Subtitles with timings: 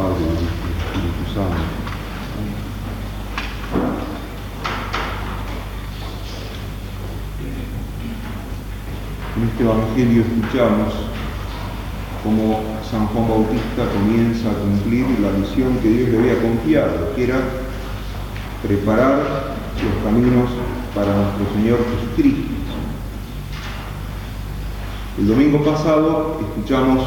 [0.00, 0.48] Padre, del
[0.80, 1.60] Espíritu Santo.
[9.36, 10.94] En este Evangelio escuchamos
[12.24, 17.24] cómo San Juan Bautista comienza a cumplir la misión que Dios le había confiado, que
[17.24, 17.40] era
[18.62, 19.18] preparar
[19.84, 20.48] los caminos
[20.94, 22.54] para nuestro Señor Jesucristo.
[25.18, 27.04] El domingo pasado escuchamos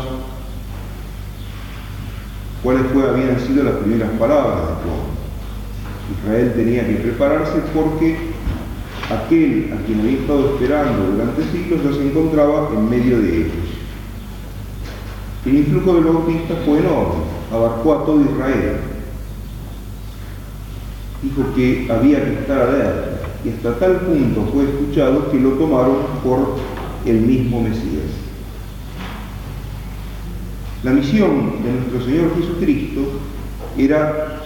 [2.63, 5.13] cuáles habían sido las primeras palabras de Juan.
[6.17, 8.17] Israel tenía que prepararse porque
[9.11, 13.73] aquel a quien había estado esperando durante siglos ya se encontraba en medio de ellos.
[15.45, 18.77] El influjo del Bautista fue enorme, abarcó a todo Israel.
[21.21, 25.97] Dijo que había que estar alerta y hasta tal punto fue escuchado que lo tomaron
[26.23, 26.55] por
[27.05, 28.23] el mismo Mesías.
[30.83, 32.99] La misión de nuestro Señor Jesucristo
[33.77, 34.41] era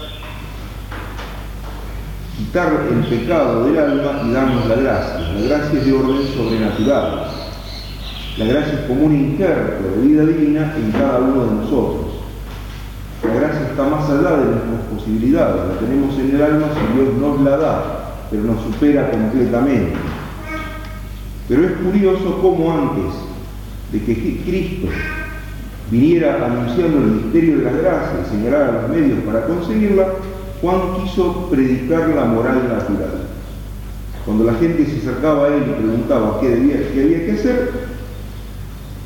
[2.37, 5.19] quitar el pecado del alma y darnos la gracia.
[5.33, 7.31] La gracia es de orden sobrenatural.
[8.37, 12.05] La gracia es como un injerto de vida divina en cada uno de nosotros.
[13.23, 17.15] La gracia está más allá de nuestras posibilidades, la tenemos en el alma si Dios
[17.15, 19.95] nos la da, pero nos supera completamente.
[21.49, 23.15] Pero es curioso cómo antes
[23.91, 24.87] de que Cristo
[25.89, 30.07] viniera anunciando el misterio de la gracia y señalara los medios para conseguirla,
[30.61, 33.27] Juan quiso predicar la moral natural.
[34.25, 37.71] Cuando la gente se acercaba a él y preguntaba qué, debía, qué había que hacer,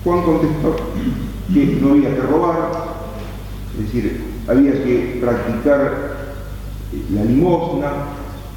[0.04, 0.76] Juan contestó
[1.54, 2.72] que no había que robar,
[3.78, 6.12] es decir, había que practicar
[7.14, 7.88] la limosna,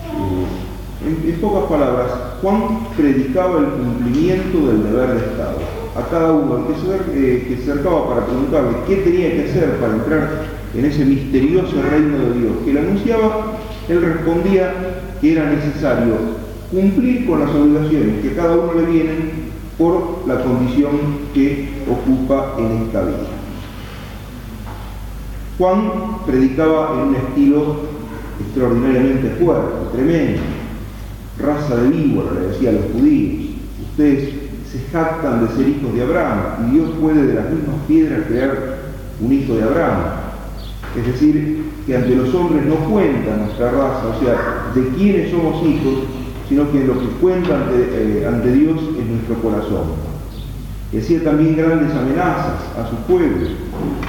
[0.00, 5.83] eh, en, pocas palabras, Juan predicaba el cumplimiento del deber de Estado.
[5.96, 9.76] A cada uno que se, eh, que se acercaba para preguntarle qué tenía que hacer
[9.78, 10.28] para entrar
[10.74, 14.74] en ese misterioso reino de Dios que le anunciaba, él respondía
[15.20, 16.14] que era necesario
[16.70, 19.30] cumplir con las obligaciones que a cada uno le vienen
[19.78, 20.90] por la condición
[21.32, 23.16] que ocupa en esta vida.
[25.58, 27.76] Juan predicaba en un estilo
[28.40, 30.42] extraordinariamente fuerte, tremendo
[31.38, 33.50] raza de víbora, le decía a los judíos.
[33.90, 34.34] Ustedes
[34.74, 38.78] se jactan de ser hijos de Abraham y Dios puede de las mismas piedras crear
[39.20, 39.98] un hijo de Abraham.
[40.98, 45.64] Es decir, que ante los hombres no cuenta nuestra raza, o sea, de quiénes somos
[45.64, 46.04] hijos,
[46.48, 50.14] sino que lo que cuenta ante, eh, Dios es nuestro corazón.
[50.90, 53.46] Decía también grandes amenazas a su pueblo.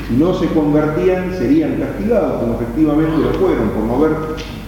[0.08, 4.18] Si no se convertían, serían castigados, como efectivamente lo fueron, por no, haber,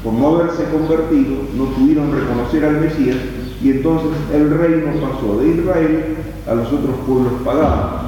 [0.03, 3.17] por no haberse convertido, no pudieron reconocer al Mesías,
[3.61, 6.15] y entonces el reino pasó de Israel
[6.47, 8.07] a los otros pueblos paganos.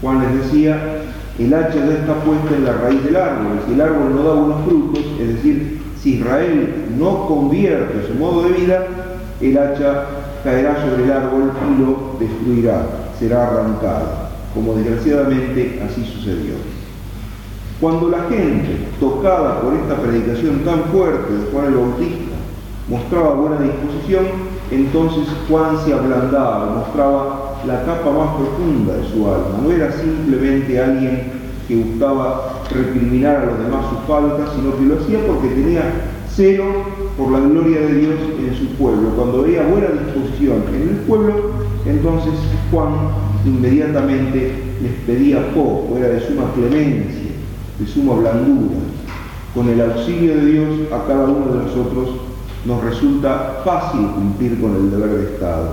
[0.00, 1.02] Juan les decía,
[1.38, 4.34] el hacha ya está puesta en la raíz del árbol, si el árbol no da
[4.34, 8.86] unos frutos, es decir, si Israel no convierte su modo de vida,
[9.40, 10.04] el hacha
[10.44, 12.86] caerá sobre el árbol y lo destruirá
[13.18, 16.54] será arrancada, como desgraciadamente así sucedió.
[17.80, 22.36] Cuando la gente, tocada por esta predicación tan fuerte de Juan el Bautista,
[22.88, 24.26] mostraba buena disposición,
[24.70, 29.60] entonces Juan se ablandaba, mostraba la capa más profunda de su alma.
[29.62, 31.22] No era simplemente alguien
[31.66, 35.82] que gustaba recriminar a los demás sus faltas, sino que lo hacía porque tenía
[36.34, 36.64] celo
[37.16, 39.10] por la gloria de Dios en su pueblo.
[39.16, 41.34] Cuando veía buena disposición en el pueblo,
[41.86, 42.32] entonces
[42.70, 42.92] Juan
[43.44, 44.52] inmediatamente
[44.82, 47.32] les pedía poco, era de suma clemencia,
[47.78, 48.76] de suma blandura.
[49.54, 52.10] Con el auxilio de Dios a cada uno de nosotros
[52.68, 55.70] nos resulta fácil cumplir con el deber de Estado.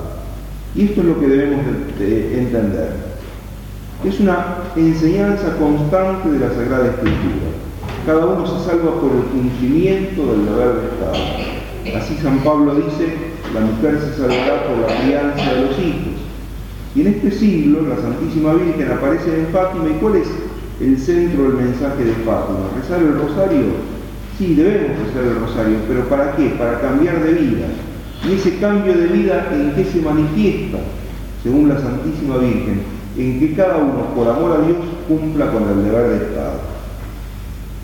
[0.73, 1.65] Y esto es lo que debemos
[1.99, 2.95] de entender.
[4.05, 7.51] Es una enseñanza constante de la Sagrada Escritura.
[8.05, 12.01] Cada uno se salva por el cumplimiento del deber de Estado.
[12.01, 13.13] Así San Pablo dice,
[13.53, 16.15] la mujer se salvará por la crianza de los hijos.
[16.95, 19.89] Y en este siglo la Santísima Virgen aparece en Fátima.
[19.89, 20.27] ¿Y cuál es
[20.79, 22.71] el centro del mensaje de Fátima?
[22.79, 23.94] ¿Rezar el rosario?
[24.37, 26.49] Sí, debemos rezar el rosario, pero ¿para qué?
[26.57, 27.67] Para cambiar de vida.
[28.27, 30.79] Y ese cambio de vida, ¿en qué se manifiesta?
[31.41, 32.81] Según la Santísima Virgen,
[33.17, 34.77] en que cada uno, por amor a Dios,
[35.07, 36.59] cumpla con el deber de Estado.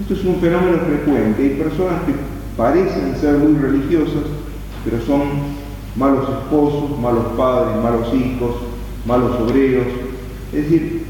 [0.02, 1.42] Esto es un fenómeno frecuente.
[1.42, 2.14] Hay personas que
[2.58, 4.24] parecen ser muy religiosas,
[4.84, 5.22] pero son
[5.96, 8.56] malos esposos, malos padres, malos hijos,
[9.06, 9.88] malos obreros.
[10.52, 11.06] Es decir,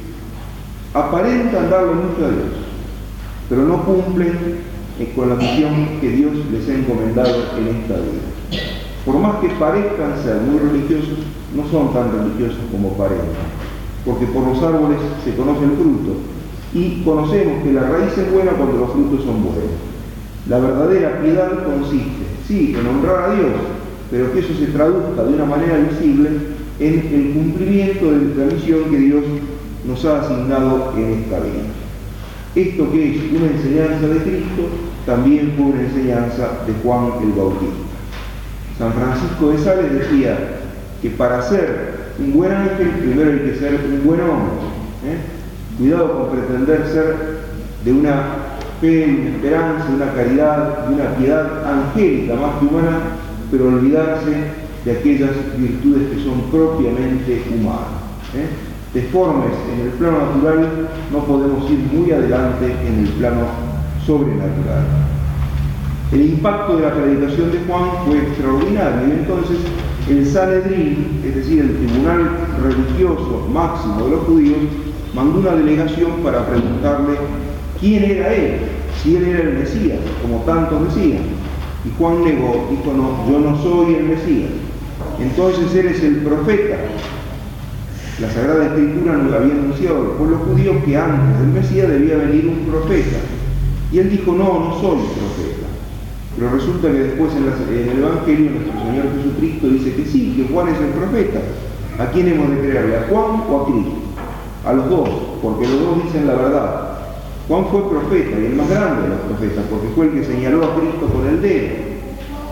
[0.93, 2.53] aparentan darle mucho a Dios,
[3.49, 4.70] pero no cumplen
[5.15, 8.31] con la misión que Dios les ha encomendado en esta vida.
[9.05, 11.19] Por más que parezcan ser muy religiosos,
[11.55, 13.33] no son tan religiosos como parecen,
[14.05, 16.17] porque por los árboles se conoce el fruto,
[16.73, 19.75] Y conocemos que la raíz es buena cuando los frutos son buenos.
[20.47, 23.51] La verdadera piedad consiste, sí, en honrar a Dios,
[24.09, 26.29] pero que eso se traduzca de una manera visible
[26.79, 29.23] en el cumplimiento de la misión que Dios
[29.85, 31.63] nos ha asignado en esta vida.
[32.55, 34.67] Esto que es una enseñanza de Cristo,
[35.05, 37.91] también fue una enseñanza de Juan el Bautista.
[38.77, 40.37] San Francisco de Sales decía
[41.01, 44.51] que para ser un buen ángel primero hay que ser un buen hombre.
[45.05, 45.17] ¿eh?
[45.77, 47.15] Cuidado con pretender ser
[47.85, 48.23] de una
[48.81, 52.99] fe, una esperanza, una caridad, de una piedad angélica más que humana,
[53.49, 54.31] pero olvidarse
[54.83, 58.01] de aquellas virtudes que son propiamente humanas.
[58.35, 58.70] ¿eh?
[58.93, 63.45] Deformes en el plano natural no podemos ir muy adelante en el plano
[64.05, 64.83] sobrenatural.
[66.11, 69.57] El impacto de la predicación de Juan fue extraordinario y entonces
[70.09, 74.57] el Sanedrín, es decir, el tribunal religioso máximo de los judíos,
[75.15, 77.15] mandó una delegación para preguntarle
[77.79, 78.59] quién era él,
[79.01, 81.23] si él era el Mesías, como tantos decían.
[81.85, 84.49] Y Juan negó, dijo, no, yo no soy el Mesías.
[85.17, 86.75] Entonces eres el profeta.
[88.21, 92.45] La Sagrada Escritura nos había anunciado al pueblo judío que antes del Mesías debía venir
[92.45, 93.17] un profeta.
[93.91, 95.65] Y él dijo, no, no soy profeta.
[96.37, 97.45] Pero resulta que después en,
[97.89, 101.39] el Evangelio nuestro Señor Jesucristo dice que sí, que Juan es el profeta.
[101.97, 102.97] ¿A quién hemos de creerle?
[102.97, 103.97] ¿A Juan o a Cristo?
[104.65, 105.09] A los dos,
[105.41, 106.99] porque los dos dicen la verdad.
[107.47, 110.63] Juan fue profeta y el más grande de los profetas, porque fue el que señaló
[110.63, 111.73] a Cristo con el dedo.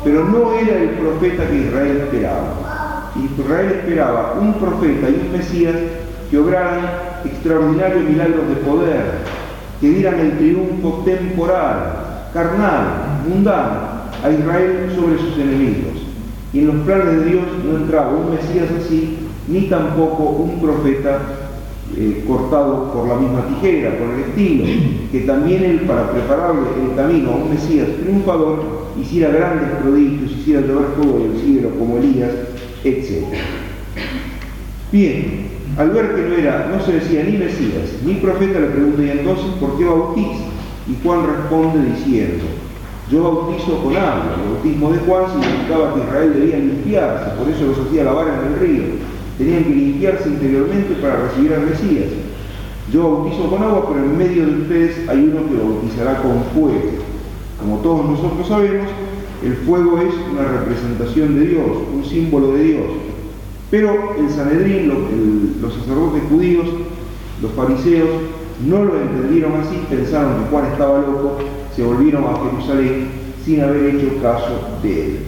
[0.04, 2.69] Pero no era el profeta que Israel esperaba.
[3.16, 5.76] Israel esperaba un profeta y un Mesías
[6.30, 6.80] que obraran
[7.26, 9.04] extraordinarios milagros de poder,
[9.82, 16.04] que dieran el triunfo temporal, carnal, mundano, a Israel sobre sus enemigos.
[16.54, 19.18] Y en los planes de Dios no entraba un Mesías así,
[19.48, 21.20] ni tampoco un profeta
[21.98, 24.66] eh, cortado por la misma tijera, por el estilo,
[25.12, 30.62] que también él, para prepararle el camino a un Mesías triunfador, hiciera grandes prodigios, hiciera
[30.62, 32.32] llover fuego del cielo como Elías,
[32.84, 33.26] etc.
[34.92, 35.48] Bien,
[35.78, 39.10] al ver que no era, no se decía ni Mesías, ni profeta, le pregunta, ¿y
[39.12, 40.46] entonces por qué bautiza?
[40.88, 42.46] Y Juan responde diciendo,
[43.12, 47.66] yo bautizo con agua, el bautismo de Juan significaba que Israel debía limpiarse, por eso
[47.68, 48.84] los hacía lavar en el río,
[49.38, 52.10] tenían que limpiarse interiormente para recibir al Mesías.
[52.92, 57.00] Yo bautizo con agua, pero en medio de ustedes hay uno que bautizará con fuego.
[57.60, 58.88] Como todos nosotros sabemos,
[59.44, 62.86] el fuego es una representación de Dios, un símbolo de Dios.
[63.72, 64.90] Pero el Sanedrín,
[65.62, 66.66] los sacerdotes judíos,
[67.42, 68.10] los fariseos,
[68.68, 71.38] no lo entendieron así, pensaron que Juan estaba loco,
[71.76, 73.08] se volvieron a Jerusalén
[73.46, 75.20] sin haber hecho caso de él.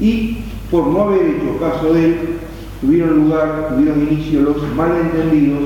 [0.00, 0.38] Y
[0.70, 2.16] por no haber hecho caso de él,
[2.80, 5.60] tuvieron lugar, tuvieron inicio los malentendidos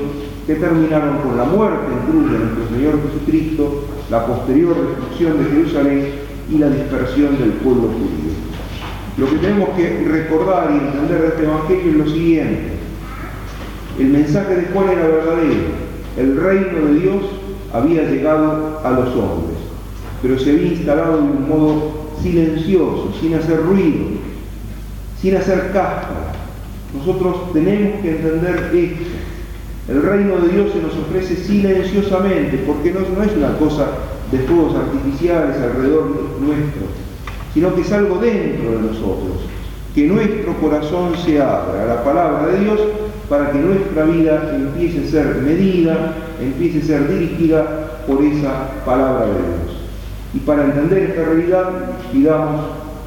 [0.45, 5.49] que terminaron con la muerte en cruz de nuestro Señor Jesucristo, la posterior destrucción de
[5.49, 8.33] Jerusalén y la dispersión del pueblo judío.
[9.17, 12.71] Lo que tenemos que recordar y entender de este Evangelio es lo siguiente.
[13.99, 15.89] El mensaje de Juan era verdadero.
[16.17, 17.23] El reino de Dios
[17.73, 19.57] había llegado a los hombres,
[20.21, 21.91] pero se había instalado de un modo
[22.21, 24.05] silencioso, sin hacer ruido,
[25.21, 26.33] sin hacer cáscara.
[26.97, 29.03] Nosotros tenemos que entender esto.
[29.87, 33.87] El reino de Dios se nos ofrece silenciosamente, porque no, no es una cosa
[34.31, 36.05] de fuegos artificiales alrededor
[36.39, 36.81] nuestro,
[37.53, 39.37] sino que es algo dentro de nosotros.
[39.95, 42.79] Que nuestro corazón se abra a la palabra de Dios
[43.27, 49.25] para que nuestra vida empiece a ser medida, empiece a ser dirigida por esa palabra
[49.25, 49.79] de Dios.
[50.33, 51.69] Y para entender esta realidad,
[52.11, 52.61] pidamos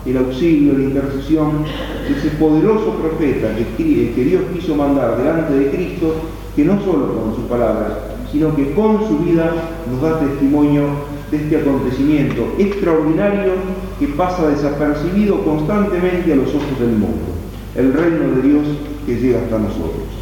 [0.04, 1.64] el auxilio, la intercesión
[2.08, 6.14] de ese poderoso profeta que, que Dios quiso mandar delante de Cristo,
[6.56, 9.52] que no solo con su palabra, sino que con su vida
[9.90, 10.84] nos da testimonio
[11.30, 13.52] de este acontecimiento extraordinario
[14.00, 17.28] que pasa desapercibido constantemente a los ojos del mundo,
[17.76, 18.66] el reino de Dios
[19.06, 20.21] que llega hasta nosotros.